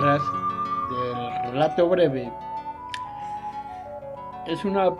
del 0.00 1.52
relato 1.52 1.88
breve 1.88 2.32
es 4.46 4.64
una 4.64 4.90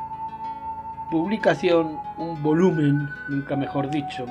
publicación, 1.10 1.98
un 2.18 2.42
volumen, 2.42 3.08
nunca 3.28 3.56
mejor 3.56 3.88
dicho, 3.90 4.26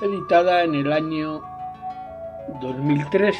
editada 0.00 0.62
en 0.62 0.74
el 0.74 0.92
año 0.92 1.42
2003. 2.60 3.36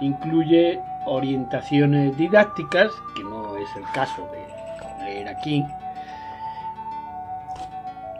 Incluye 0.00 0.80
orientaciones 1.04 2.16
didácticas, 2.16 2.90
que 3.14 3.22
no 3.22 3.56
es 3.56 3.68
el 3.76 3.84
caso 3.92 4.26
de 4.32 5.04
leer 5.04 5.28
aquí, 5.28 5.66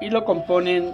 y 0.01 0.11
lo 0.11 0.25
componen 0.25 0.93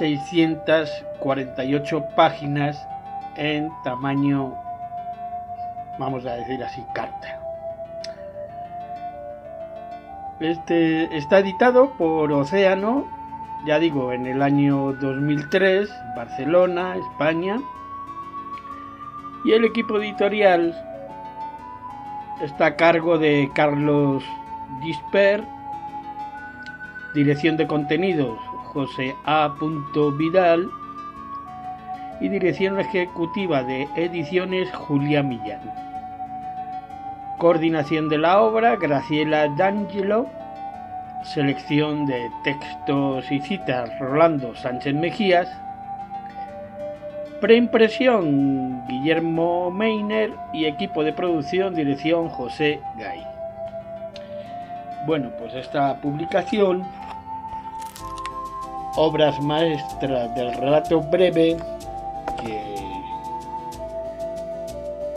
648 0.00 2.08
páginas 2.16 2.88
en 3.36 3.70
tamaño, 3.84 4.56
vamos 5.98 6.24
a 6.24 6.36
decir 6.36 6.64
así, 6.64 6.82
carta. 6.94 7.38
Este 10.40 11.14
está 11.14 11.40
editado 11.40 11.90
por 11.98 12.32
Océano, 12.32 13.06
ya 13.66 13.78
digo, 13.78 14.10
en 14.12 14.26
el 14.26 14.40
año 14.40 14.94
2003, 14.94 15.90
Barcelona, 16.16 16.96
España. 16.96 17.60
Y 19.44 19.52
el 19.52 19.66
equipo 19.66 19.98
editorial 19.98 20.74
está 22.40 22.64
a 22.66 22.76
cargo 22.76 23.18
de 23.18 23.50
Carlos 23.54 24.24
Disper, 24.80 25.44
dirección 27.12 27.58
de 27.58 27.66
contenidos 27.66 28.49
José 28.72 29.14
A. 29.24 29.54
Vidal 30.16 30.70
y 32.20 32.28
dirección 32.28 32.78
ejecutiva 32.78 33.62
de 33.62 33.88
ediciones 33.96 34.70
Julia 34.72 35.22
Millán. 35.22 35.60
Coordinación 37.38 38.08
de 38.08 38.18
la 38.18 38.40
obra 38.40 38.76
Graciela 38.76 39.48
D'Angelo. 39.48 40.26
Selección 41.22 42.06
de 42.06 42.30
textos 42.44 43.30
y 43.30 43.40
citas 43.40 43.90
Rolando 43.98 44.54
Sánchez 44.54 44.94
Mejías. 44.94 45.48
Preimpresión 47.40 48.86
Guillermo 48.86 49.70
Meiner 49.70 50.32
y 50.52 50.66
equipo 50.66 51.02
de 51.02 51.12
producción 51.12 51.74
dirección 51.74 52.28
José 52.28 52.80
Gay. 52.96 53.26
Bueno, 55.06 55.30
pues 55.38 55.54
esta 55.54 55.96
publicación 55.96 56.84
obras 58.96 59.40
maestras 59.40 60.34
del 60.34 60.54
relato 60.54 61.00
breve 61.00 61.56
que 62.42 62.70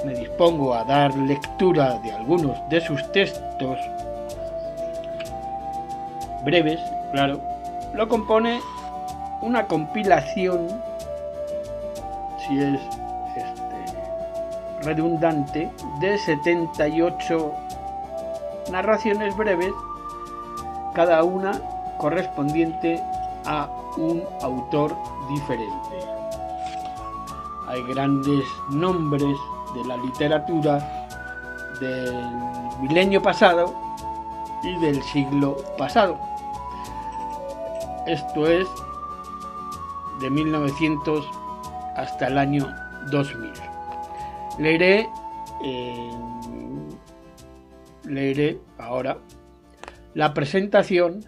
me 0.06 0.14
dispongo 0.14 0.74
a 0.74 0.84
dar 0.84 1.16
lectura 1.16 2.00
de 2.00 2.12
algunos 2.12 2.58
de 2.70 2.82
sus 2.82 3.12
textos 3.12 3.80
breves, 6.44 6.80
claro, 7.12 7.40
lo 7.94 8.08
compone 8.08 8.60
una 9.42 9.66
compilación, 9.66 10.68
si 12.40 12.60
es 12.60 12.80
este, 13.36 13.98
redundante, 14.82 15.70
de 16.00 16.18
78 16.18 17.54
narraciones 18.72 19.36
breves, 19.36 19.74
cada 20.94 21.24
una 21.24 21.54
correspondiente 21.98 23.02
a 23.46 23.70
un 23.98 24.24
autor 24.42 24.96
diferente. 25.30 26.00
Hay 27.68 27.82
grandes 27.84 28.44
nombres 28.70 29.38
de 29.74 29.86
la 29.86 29.98
literatura 29.98 31.08
del 31.80 32.14
milenio 32.82 33.22
pasado 33.22 33.74
y 34.64 34.78
del 34.80 35.02
siglo 35.04 35.58
pasado. 35.78 36.20
Esto 38.06 38.48
es 38.48 38.68
de 40.20 40.30
1900 40.30 41.26
hasta 41.96 42.28
el 42.28 42.38
año 42.38 42.68
2000. 43.12 43.52
Leeré, 44.60 45.10
leeré 48.04 48.60
ahora 48.78 49.18
la 50.14 50.34
presentación 50.34 51.26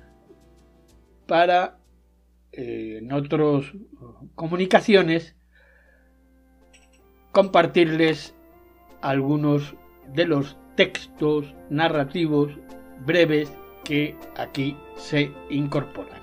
para 1.28 1.78
eh, 2.58 3.00
en 3.02 3.12
otras 3.12 3.66
comunicaciones 4.36 5.36
compartirles 7.32 8.36
algunos 9.02 9.76
de 10.14 10.26
los 10.26 10.58
textos 10.76 11.54
narrativos 11.70 12.52
breves 13.06 13.52
que 13.84 14.16
aquí 14.38 14.78
se 14.96 15.32
incorporan. 15.50 16.22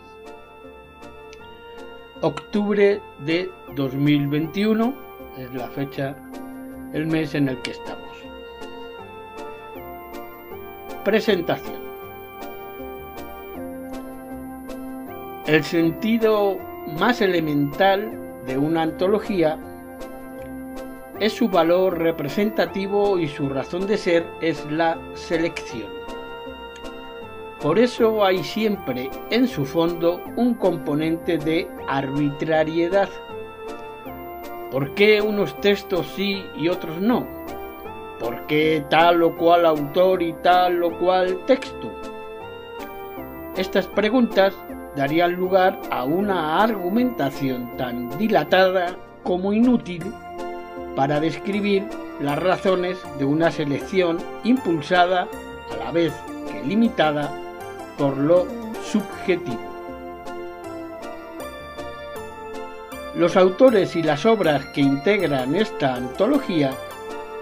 Octubre 2.22 3.00
de 3.26 3.50
2021 3.76 4.94
es 5.38 5.52
la 5.54 5.68
fecha, 5.68 6.16
el 6.92 7.06
mes 7.06 7.34
en 7.34 7.48
el 7.48 7.60
que 7.62 7.72
estamos. 7.72 8.16
Presentación. 11.04 11.81
El 15.52 15.64
sentido 15.64 16.56
más 16.98 17.20
elemental 17.20 18.10
de 18.46 18.56
una 18.56 18.84
antología 18.84 19.58
es 21.20 21.34
su 21.34 21.50
valor 21.50 21.98
representativo 21.98 23.18
y 23.18 23.28
su 23.28 23.50
razón 23.50 23.86
de 23.86 23.98
ser 23.98 24.26
es 24.40 24.64
la 24.70 24.98
selección. 25.12 25.90
Por 27.60 27.78
eso 27.78 28.24
hay 28.24 28.42
siempre 28.42 29.10
en 29.28 29.46
su 29.46 29.66
fondo 29.66 30.22
un 30.36 30.54
componente 30.54 31.36
de 31.36 31.68
arbitrariedad. 31.86 33.10
¿Por 34.70 34.94
qué 34.94 35.20
unos 35.20 35.60
textos 35.60 36.06
sí 36.16 36.46
y 36.56 36.70
otros 36.70 36.98
no? 36.98 37.28
¿Por 38.18 38.46
qué 38.46 38.86
tal 38.88 39.22
o 39.22 39.36
cual 39.36 39.66
autor 39.66 40.22
y 40.22 40.32
tal 40.32 40.82
o 40.82 40.98
cual 40.98 41.44
texto? 41.44 41.92
Estas 43.54 43.86
preguntas 43.88 44.56
darían 44.96 45.34
lugar 45.34 45.80
a 45.90 46.04
una 46.04 46.62
argumentación 46.62 47.76
tan 47.76 48.16
dilatada 48.18 48.96
como 49.22 49.52
inútil 49.52 50.02
para 50.96 51.20
describir 51.20 51.84
las 52.20 52.38
razones 52.38 52.98
de 53.18 53.24
una 53.24 53.50
selección 53.50 54.18
impulsada 54.44 55.26
a 55.72 55.76
la 55.76 55.90
vez 55.90 56.12
que 56.50 56.62
limitada 56.66 57.30
por 57.96 58.16
lo 58.16 58.46
subjetivo. 58.82 59.72
Los 63.14 63.36
autores 63.36 63.94
y 63.96 64.02
las 64.02 64.24
obras 64.24 64.64
que 64.66 64.80
integran 64.80 65.54
esta 65.54 65.94
antología 65.94 66.72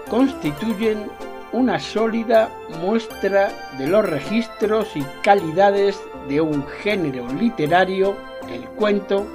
constituyen 0.09 1.09
una 1.53 1.79
sólida 1.79 2.49
muestra 2.81 3.51
de 3.77 3.87
los 3.87 4.07
registros 4.09 4.95
y 4.95 5.03
calidades 5.21 5.99
de 6.27 6.41
un 6.41 6.65
género 6.67 7.27
literario, 7.33 8.15
el 8.49 8.63
cuento, 8.69 9.25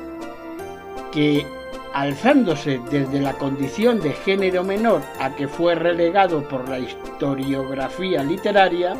que, 1.12 1.46
alzándose 1.92 2.80
desde 2.90 3.20
la 3.20 3.34
condición 3.34 4.00
de 4.00 4.12
género 4.12 4.64
menor 4.64 5.02
a 5.20 5.34
que 5.34 5.48
fue 5.48 5.74
relegado 5.74 6.46
por 6.48 6.68
la 6.68 6.78
historiografía 6.78 8.22
literaria, 8.22 8.94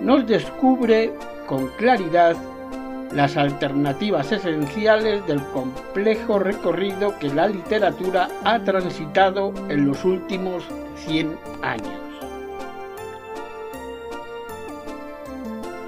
nos 0.00 0.26
descubre 0.26 1.12
con 1.46 1.68
claridad 1.78 2.36
las 3.12 3.36
alternativas 3.36 4.32
esenciales 4.32 5.26
del 5.26 5.42
complejo 5.52 6.38
recorrido 6.38 7.18
que 7.18 7.28
la 7.28 7.48
literatura 7.48 8.28
ha 8.44 8.58
transitado 8.60 9.54
en 9.68 9.86
los 9.86 10.04
últimos 10.04 10.64
100 10.96 11.38
años. 11.62 12.00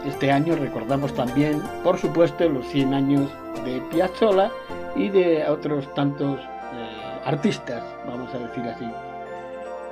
Este 0.07 0.33
año 0.33 0.57
recordamos 0.57 1.13
también, 1.15 1.63
por 1.83 1.99
supuesto, 1.99 2.49
los 2.49 2.67
100 2.69 2.95
años 2.95 3.31
de 3.65 3.81
Piazzolla 3.91 4.51
y 4.97 5.09
de 5.11 5.47
otros 5.49 5.93
tantos 5.95 6.41
eh, 6.41 7.21
artistas, 7.25 7.83
vamos 8.07 8.33
a 8.35 8.39
decir 8.39 8.65
así, 8.65 8.87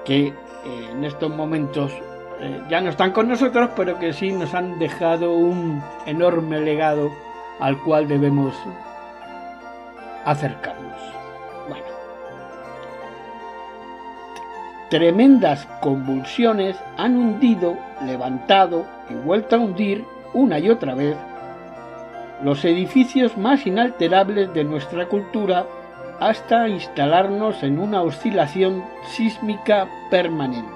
que 0.04 0.28
eh, 0.28 0.34
en 0.90 1.04
estos 1.04 1.30
momentos 1.30 1.92
eh, 2.40 2.62
ya 2.70 2.80
no 2.80 2.90
están 2.90 3.12
con 3.12 3.28
nosotros, 3.28 3.70
pero 3.76 3.98
que 3.98 4.12
sí 4.12 4.32
nos 4.32 4.54
han 4.54 4.78
dejado 4.78 5.34
un 5.34 5.82
enorme 6.06 6.60
legado 6.60 7.10
al 7.60 7.78
cual 7.82 8.08
debemos 8.08 8.54
acercarnos. 10.24 11.00
Tremendas 14.90 15.66
convulsiones 15.80 16.76
han 16.96 17.16
hundido, 17.16 17.76
levantado 18.04 18.86
y 19.10 19.14
vuelto 19.14 19.56
a 19.56 19.58
hundir 19.58 20.04
una 20.32 20.58
y 20.58 20.70
otra 20.70 20.94
vez 20.94 21.16
los 22.42 22.64
edificios 22.64 23.36
más 23.36 23.66
inalterables 23.66 24.52
de 24.52 24.64
nuestra 24.64 25.06
cultura 25.06 25.66
hasta 26.20 26.68
instalarnos 26.68 27.62
en 27.62 27.78
una 27.78 28.02
oscilación 28.02 28.84
sísmica 29.08 29.88
permanente. 30.10 30.70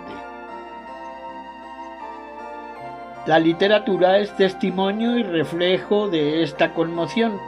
La 3.26 3.38
literatura 3.38 4.18
es 4.18 4.34
testimonio 4.36 5.18
y 5.18 5.22
reflejo 5.22 6.08
de 6.08 6.42
esta 6.42 6.72
conmoción, 6.72 7.38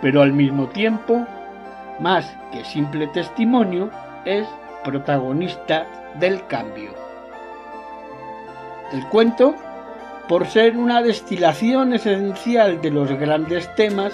pero 0.00 0.22
al 0.22 0.32
mismo 0.32 0.68
tiempo, 0.68 1.26
más 2.00 2.36
que 2.52 2.64
simple 2.64 3.08
testimonio, 3.08 3.90
es 4.24 4.46
protagonista 4.86 5.86
del 6.20 6.46
cambio. 6.46 6.94
El 8.92 9.04
cuento, 9.08 9.54
por 10.28 10.46
ser 10.46 10.76
una 10.76 11.02
destilación 11.02 11.92
esencial 11.92 12.80
de 12.80 12.90
los 12.92 13.10
grandes 13.10 13.74
temas, 13.74 14.12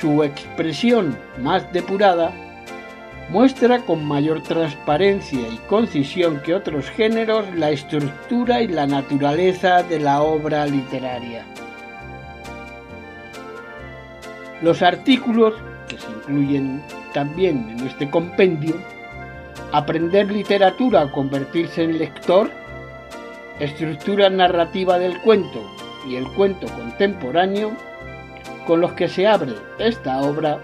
su 0.00 0.24
expresión 0.24 1.16
más 1.38 1.70
depurada, 1.74 2.32
muestra 3.28 3.80
con 3.80 4.02
mayor 4.06 4.42
transparencia 4.42 5.46
y 5.46 5.58
concisión 5.68 6.40
que 6.40 6.54
otros 6.54 6.88
géneros 6.88 7.44
la 7.54 7.70
estructura 7.70 8.62
y 8.62 8.68
la 8.68 8.86
naturaleza 8.86 9.82
de 9.82 10.00
la 10.00 10.22
obra 10.22 10.64
literaria. 10.64 11.44
Los 14.62 14.80
artículos, 14.80 15.54
que 15.86 15.98
se 15.98 16.10
incluyen 16.10 16.82
también 17.12 17.68
en 17.68 17.86
este 17.86 18.08
compendio, 18.08 18.74
Aprender 19.72 20.32
literatura 20.32 21.04
o 21.04 21.12
convertirse 21.12 21.82
en 21.82 21.98
lector, 21.98 22.50
estructura 23.60 24.30
narrativa 24.30 24.98
del 24.98 25.20
cuento 25.20 25.60
y 26.08 26.16
el 26.16 26.26
cuento 26.28 26.66
contemporáneo, 26.68 27.72
con 28.66 28.80
los 28.80 28.92
que 28.92 29.08
se 29.08 29.26
abre 29.26 29.52
esta 29.78 30.22
obra, 30.22 30.58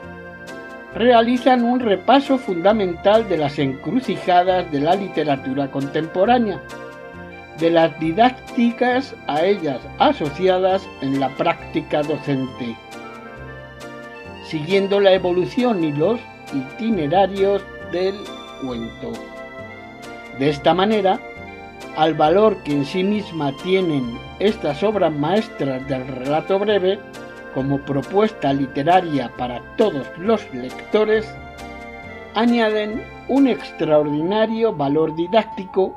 realizan 0.94 1.64
un 1.64 1.80
repaso 1.80 2.38
fundamental 2.38 3.28
de 3.28 3.36
las 3.36 3.58
encrucijadas 3.58 4.70
de 4.72 4.80
la 4.80 4.94
literatura 4.94 5.70
contemporánea, 5.70 6.62
de 7.58 7.70
las 7.70 7.98
didácticas 8.00 9.14
a 9.26 9.44
ellas 9.44 9.80
asociadas 9.98 10.88
en 11.02 11.20
la 11.20 11.28
práctica 11.36 12.02
docente, 12.02 12.74
siguiendo 14.46 14.98
la 14.98 15.12
evolución 15.12 15.84
y 15.84 15.92
los 15.92 16.18
itinerarios 16.54 17.62
del 17.92 18.14
De 20.38 20.48
esta 20.48 20.74
manera, 20.74 21.20
al 21.96 22.14
valor 22.14 22.56
que 22.64 22.72
en 22.72 22.84
sí 22.84 23.04
misma 23.04 23.52
tienen 23.62 24.18
estas 24.38 24.82
obras 24.82 25.12
maestras 25.12 25.86
del 25.88 26.06
relato 26.06 26.58
breve, 26.58 26.98
como 27.54 27.78
propuesta 27.78 28.52
literaria 28.52 29.30
para 29.36 29.62
todos 29.76 30.06
los 30.18 30.42
lectores, 30.52 31.32
añaden 32.34 33.04
un 33.28 33.46
extraordinario 33.46 34.74
valor 34.74 35.14
didáctico 35.14 35.94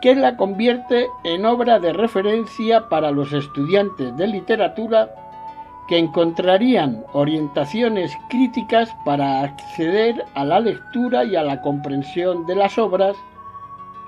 que 0.00 0.14
la 0.14 0.36
convierte 0.36 1.08
en 1.22 1.44
obra 1.44 1.78
de 1.78 1.92
referencia 1.92 2.88
para 2.88 3.10
los 3.10 3.32
estudiantes 3.32 4.16
de 4.16 4.26
literatura 4.26 5.14
que 5.86 5.98
encontrarían 5.98 7.04
orientaciones 7.12 8.16
críticas 8.28 8.94
para 9.04 9.42
acceder 9.42 10.24
a 10.34 10.44
la 10.44 10.60
lectura 10.60 11.24
y 11.24 11.36
a 11.36 11.42
la 11.42 11.60
comprensión 11.60 12.46
de 12.46 12.54
las 12.54 12.78
obras 12.78 13.16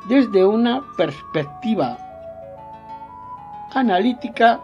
desde 0.08 0.44
una 0.44 0.82
perspectiva 0.96 1.98
analítica 3.74 4.60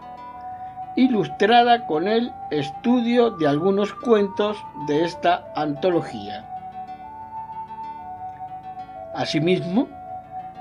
ilustrada 0.95 1.85
con 1.85 2.07
el 2.07 2.31
estudio 2.51 3.31
de 3.31 3.47
algunos 3.47 3.93
cuentos 3.93 4.57
de 4.87 5.03
esta 5.03 5.45
antología. 5.55 6.45
Asimismo, 9.13 9.87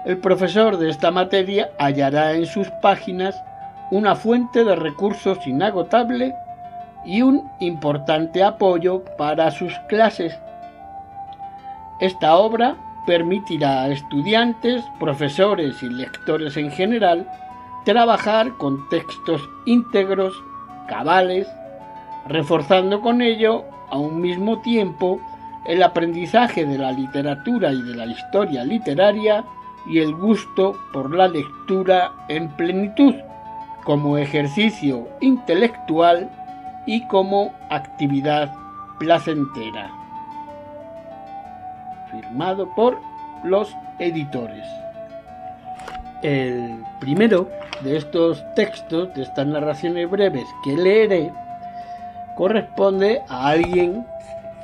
el 0.04 0.18
profesor 0.18 0.76
de 0.78 0.90
esta 0.90 1.10
materia 1.10 1.70
hallará 1.78 2.32
en 2.32 2.46
sus 2.46 2.68
páginas 2.82 3.42
una 3.90 4.16
fuente 4.16 4.64
de 4.64 4.74
recursos 4.74 5.46
inagotable 5.46 6.34
y 7.04 7.22
un 7.22 7.50
importante 7.60 8.42
apoyo 8.42 9.04
para 9.18 9.50
sus 9.50 9.72
clases. 9.88 10.38
Esta 12.00 12.36
obra 12.36 12.76
permitirá 13.06 13.82
a 13.82 13.88
estudiantes, 13.88 14.84
profesores 14.98 15.82
y 15.82 15.88
lectores 15.88 16.56
en 16.56 16.70
general 16.70 17.28
trabajar 17.84 18.52
con 18.58 18.88
textos 18.88 19.48
íntegros, 19.66 20.34
cabales, 20.86 21.48
reforzando 22.28 23.00
con 23.00 23.22
ello 23.22 23.64
a 23.90 23.98
un 23.98 24.20
mismo 24.20 24.60
tiempo 24.60 25.20
el 25.64 25.82
aprendizaje 25.82 26.64
de 26.64 26.78
la 26.78 26.92
literatura 26.92 27.72
y 27.72 27.82
de 27.82 27.94
la 27.94 28.06
historia 28.06 28.64
literaria 28.64 29.44
y 29.86 29.98
el 29.98 30.14
gusto 30.14 30.76
por 30.92 31.14
la 31.14 31.28
lectura 31.28 32.12
en 32.28 32.48
plenitud, 32.50 33.14
como 33.84 34.16
ejercicio 34.16 35.08
intelectual 35.20 36.30
y 36.86 37.06
como 37.06 37.52
actividad 37.70 38.52
placentera. 38.98 39.90
Firmado 42.10 42.68
por 42.74 43.00
los 43.44 43.74
editores. 43.98 44.66
El 46.22 46.84
primero 47.00 47.48
de 47.82 47.96
estos 47.96 48.44
textos, 48.54 49.12
de 49.14 49.22
estas 49.22 49.46
narraciones 49.46 50.08
breves 50.08 50.46
que 50.62 50.76
leeré, 50.76 51.32
corresponde 52.36 53.22
a 53.28 53.48
alguien 53.48 54.06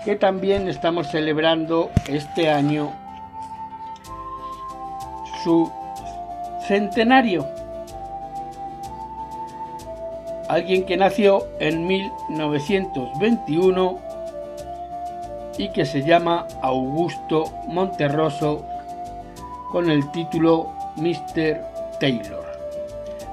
que 0.05 0.17
también 0.17 0.69
estamos 0.69 1.09
celebrando 1.09 1.91
este 2.09 2.51
año 2.51 2.93
su 5.43 5.71
centenario. 6.67 7.47
Alguien 10.49 10.85
que 10.85 10.97
nació 10.97 11.47
en 11.61 11.87
1921 11.87 13.99
y 15.59 15.69
que 15.71 15.85
se 15.85 16.03
llama 16.03 16.47
Augusto 16.63 17.45
Monterroso 17.67 18.65
con 19.71 19.91
el 19.91 20.11
título 20.13 20.71
Mr. 20.97 21.61
Taylor. 22.01 22.47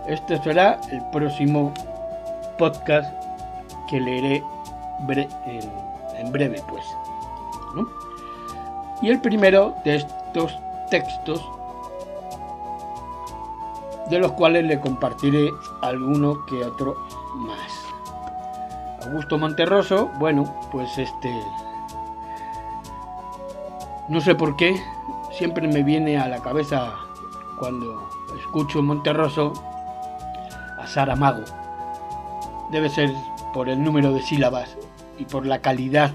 Este 0.07 0.41
será 0.43 0.79
el 0.91 1.01
próximo 1.11 1.73
podcast 2.57 3.13
que 3.89 3.99
leeré 3.99 4.43
en, 6.17 6.31
breve, 6.31 6.61
pues. 6.67 6.83
Y 9.01 9.09
el 9.09 9.21
primero 9.21 9.75
de 9.83 9.97
estos 9.97 10.57
textos, 10.89 11.43
de 14.09 14.19
los 14.19 14.33
cuales 14.33 14.65
le 14.65 14.79
compartiré 14.79 15.51
alguno 15.81 16.45
que 16.45 16.63
otro 16.63 16.95
más. 17.35 17.85
Augusto 19.05 19.37
Monterroso, 19.37 20.11
bueno, 20.19 20.53
pues 20.71 20.97
este... 20.97 21.31
No 24.07 24.21
sé 24.21 24.35
por 24.35 24.55
qué, 24.55 24.79
siempre 25.31 25.67
me 25.67 25.83
viene 25.83 26.17
a 26.17 26.27
la 26.27 26.39
cabeza 26.41 26.93
cuando 27.59 28.07
escucho 28.39 28.81
Monterroso 28.81 29.53
a 30.77 30.85
Saramago. 30.85 31.43
Debe 32.71 32.89
ser 32.89 33.11
por 33.53 33.69
el 33.69 33.83
número 33.83 34.11
de 34.11 34.21
sílabas 34.21 34.77
y 35.17 35.25
por 35.25 35.45
la 35.45 35.59
calidad 35.59 36.11